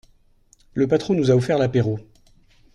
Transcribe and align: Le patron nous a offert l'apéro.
Le 0.73 0.87
patron 0.87 1.13
nous 1.13 1.29
a 1.29 1.35
offert 1.35 1.59
l'apéro. 1.59 1.99